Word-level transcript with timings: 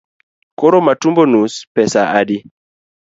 Koro 0.59 0.77
matumbo 0.87 1.21
nus 1.33 1.53
to 1.59 1.65
pesa 1.75 2.01
adi? 2.19 2.37